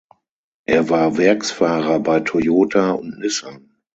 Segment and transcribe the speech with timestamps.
[0.65, 3.69] Er war Werksfahrer bei Toyota und Nissan.